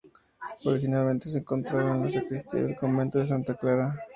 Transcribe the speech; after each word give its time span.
Originalmente 0.65 1.29
se 1.29 1.37
encontraba 1.37 1.91
en 1.93 2.01
la 2.01 2.09
sacristía 2.09 2.63
del 2.63 2.75
convento 2.75 3.19
de 3.19 3.27
Santa 3.27 3.53
Clara. 3.53 3.95